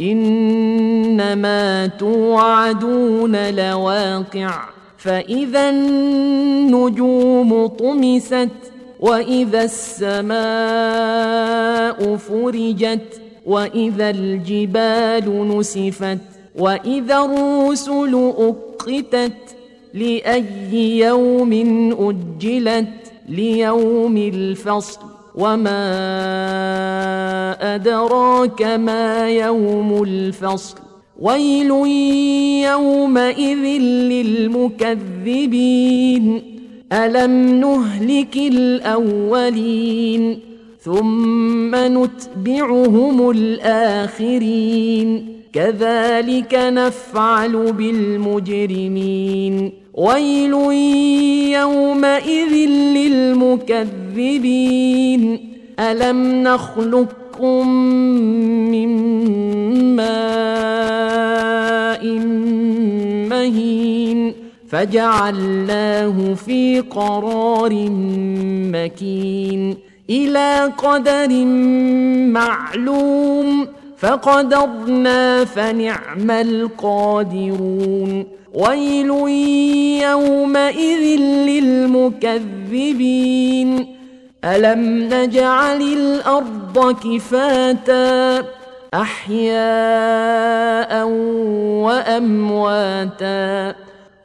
[0.00, 4.60] إنما توعدون لواقع.
[4.98, 8.48] فإذا النجوم طمست
[9.00, 10.30] وإذا السماء
[12.16, 16.18] فرجت وإذا الجبال نسفت
[16.58, 19.32] وإذا الرسل أقتت
[19.94, 21.52] لأي يوم
[21.98, 22.88] أجلت؟
[23.28, 25.09] ليوم الفصل.
[25.34, 25.74] وما
[27.74, 30.78] ادراك ما يوم الفصل
[31.20, 31.70] ويل
[32.70, 33.64] يومئذ
[34.92, 36.42] للمكذبين
[36.92, 40.38] الم نهلك الاولين
[40.80, 50.52] ثم نتبعهم الاخرين كذلك نفعل بالمجرمين ويل
[51.52, 52.54] يومئذ
[54.16, 57.68] للمكذبين الم نخلقكم
[58.72, 58.90] من
[59.96, 62.04] ماء
[63.28, 64.34] مهين
[64.68, 67.88] فجعلناه في قرار
[68.72, 69.76] مكين
[70.10, 71.44] إلى قدر
[72.32, 79.08] معلوم فقدرنا فنعم القادرون ويل
[80.02, 83.96] يومئذ للمكذبين.
[84.44, 88.44] ألم نجعل الأرض كفاتا؟
[88.94, 91.06] أحياء
[91.86, 93.74] وأمواتا.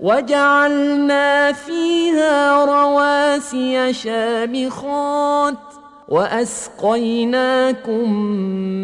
[0.00, 5.54] وجعلنا فيها رواسي شامخات.
[6.08, 8.12] وأسقيناكم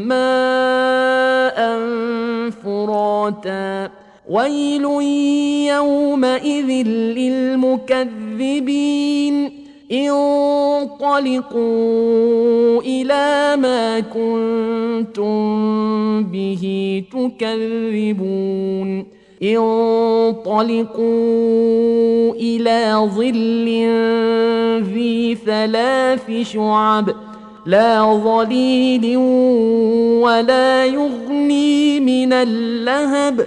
[0.09, 1.78] ماء
[2.51, 3.91] فراتا.
[4.31, 4.85] ويل
[5.67, 6.71] يومئذ
[7.99, 9.51] للمكذبين
[9.93, 11.61] انطلقوا
[12.83, 15.35] إلى ما كنتم
[16.25, 19.05] به تكذبون
[19.43, 21.01] انطلقوا
[22.35, 23.67] إلى ظل
[24.95, 27.15] ذي ثلاث شعب
[27.67, 29.17] لا ظليل
[30.23, 33.47] ولا يغني من اللهب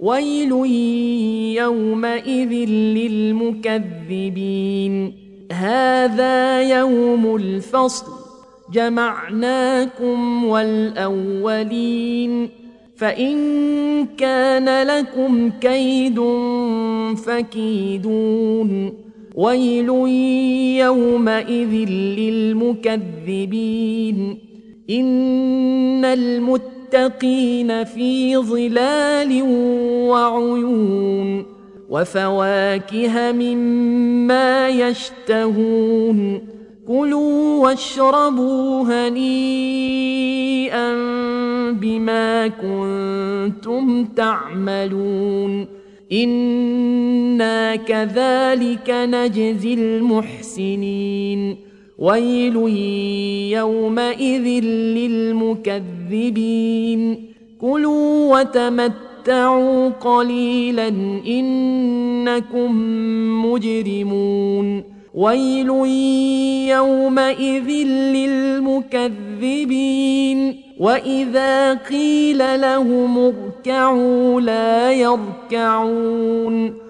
[0.00, 0.52] ويل
[1.56, 2.52] يومئذ
[4.08, 5.12] للمكذبين
[5.52, 8.06] هذا يوم الفصل
[8.72, 12.48] جمعناكم والاولين
[12.96, 16.20] فان كان لكم كيد
[17.26, 18.92] فكيدون
[19.34, 19.88] ويل
[20.78, 21.88] يومئذ
[22.18, 24.38] للمكذبين
[24.90, 26.79] ان المتقين
[27.84, 29.42] في ظلال
[30.10, 31.46] وعيون
[31.90, 36.40] وفواكه مما يشتهون
[36.88, 40.30] كلوا واشربوا هنيئا
[41.72, 45.66] بما كنتم تعملون
[46.12, 51.69] إنا كذلك نجزي المحسنين
[52.00, 52.56] ويل
[53.52, 54.64] يومئذ
[56.08, 57.30] للمكذبين
[57.60, 60.88] كلوا وتمتعوا قليلا
[61.26, 62.72] انكم
[63.46, 64.82] مجرمون
[65.14, 65.68] ويل
[66.68, 67.68] يومئذ
[68.86, 69.60] للمكذبين
[70.78, 76.89] واذا قيل لهم اركعوا لا يركعون